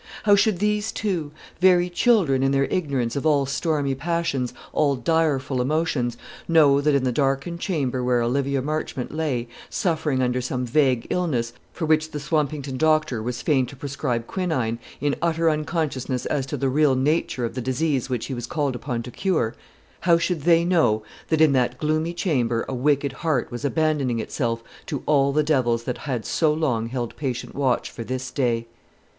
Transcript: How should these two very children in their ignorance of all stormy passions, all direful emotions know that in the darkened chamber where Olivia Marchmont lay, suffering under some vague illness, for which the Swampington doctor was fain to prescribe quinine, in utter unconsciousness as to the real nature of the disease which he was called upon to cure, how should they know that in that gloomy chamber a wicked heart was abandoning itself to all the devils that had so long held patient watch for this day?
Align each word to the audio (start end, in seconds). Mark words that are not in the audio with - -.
How 0.23 0.35
should 0.35 0.57
these 0.57 0.91
two 0.91 1.31
very 1.59 1.87
children 1.87 2.41
in 2.41 2.51
their 2.51 2.63
ignorance 2.63 3.15
of 3.15 3.23
all 3.23 3.45
stormy 3.45 3.93
passions, 3.93 4.51
all 4.73 4.95
direful 4.95 5.61
emotions 5.61 6.17
know 6.47 6.81
that 6.81 6.95
in 6.95 7.03
the 7.03 7.11
darkened 7.11 7.59
chamber 7.59 8.03
where 8.03 8.19
Olivia 8.23 8.63
Marchmont 8.63 9.13
lay, 9.13 9.47
suffering 9.69 10.23
under 10.23 10.41
some 10.41 10.65
vague 10.65 11.05
illness, 11.11 11.53
for 11.71 11.85
which 11.85 12.09
the 12.09 12.19
Swampington 12.19 12.77
doctor 12.79 13.21
was 13.21 13.43
fain 13.43 13.67
to 13.67 13.75
prescribe 13.75 14.25
quinine, 14.25 14.79
in 14.99 15.15
utter 15.21 15.51
unconsciousness 15.51 16.25
as 16.25 16.47
to 16.47 16.57
the 16.57 16.67
real 16.67 16.95
nature 16.95 17.45
of 17.45 17.53
the 17.53 17.61
disease 17.61 18.09
which 18.09 18.25
he 18.25 18.33
was 18.33 18.47
called 18.47 18.75
upon 18.75 19.03
to 19.03 19.11
cure, 19.11 19.53
how 19.99 20.17
should 20.17 20.41
they 20.41 20.65
know 20.65 21.03
that 21.27 21.41
in 21.41 21.51
that 21.51 21.77
gloomy 21.77 22.11
chamber 22.15 22.65
a 22.67 22.73
wicked 22.73 23.13
heart 23.13 23.51
was 23.51 23.63
abandoning 23.63 24.17
itself 24.19 24.63
to 24.87 25.03
all 25.05 25.31
the 25.31 25.43
devils 25.43 25.83
that 25.83 25.99
had 26.09 26.25
so 26.25 26.51
long 26.51 26.87
held 26.87 27.15
patient 27.17 27.53
watch 27.53 27.91
for 27.91 28.03
this 28.03 28.31
day? 28.31 28.65